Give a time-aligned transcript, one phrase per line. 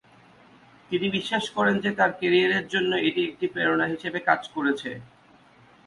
[0.91, 4.89] তিনি বিশ্বাস করেন যে তার ক্যারিয়ারের জন্য এটি একটি প্রেরণা হিসাবে কাজ করেছে।